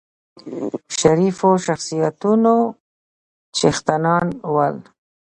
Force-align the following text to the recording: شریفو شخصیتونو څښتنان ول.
شریفو 0.99 1.49
شخصیتونو 1.65 2.55
څښتنان 3.57 4.27
ول. 4.53 4.75